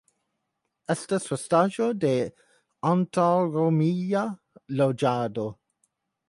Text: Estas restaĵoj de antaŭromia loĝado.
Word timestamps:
Estas 0.93 1.27
restaĵoj 1.33 1.89
de 2.05 2.13
antaŭromia 2.93 4.25
loĝado. 4.81 5.47